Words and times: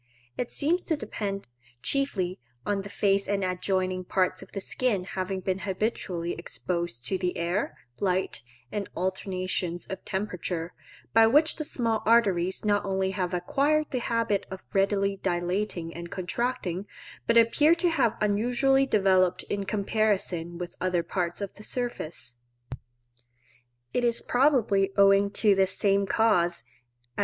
This 0.35 0.55
seems 0.55 0.81
to 0.85 0.97
depend, 0.97 1.45
chiefly, 1.83 2.39
on 2.65 2.81
the 2.81 2.89
face 2.89 3.27
and 3.27 3.43
adjoining 3.43 4.03
parts 4.03 4.41
of 4.41 4.51
the 4.51 4.59
skin 4.59 5.03
having 5.03 5.41
been 5.41 5.59
habitually 5.59 6.31
exposed 6.33 7.05
to 7.05 7.19
the 7.19 7.37
air, 7.37 7.77
light, 7.99 8.41
and 8.71 8.89
alternations 8.95 9.85
of 9.85 10.03
temperature, 10.03 10.73
by 11.13 11.27
which 11.27 11.57
the 11.57 11.63
small 11.63 12.01
arteries 12.07 12.65
not 12.65 12.83
only 12.83 13.11
have 13.11 13.31
acquired 13.31 13.91
the 13.91 13.99
habit 13.99 14.47
of 14.49 14.65
readily 14.73 15.17
dilating 15.17 15.93
and 15.93 16.09
contracting, 16.09 16.87
but 17.27 17.37
appear 17.37 17.75
to 17.75 17.89
have 17.91 18.19
become 18.19 18.31
unusually 18.33 18.87
developed 18.87 19.43
in 19.51 19.65
comparison 19.65 20.57
with 20.57 20.75
other 20.81 21.03
parts 21.03 21.41
of 21.41 21.53
the 21.53 21.63
surface. 21.63 22.37
It 23.93 24.03
is 24.03 24.19
probably 24.19 24.93
owing 24.97 25.29
to 25.33 25.53
this 25.53 25.77
same 25.77 26.07
cause, 26.07 26.63
as 27.17 27.19
M. 27.19 27.19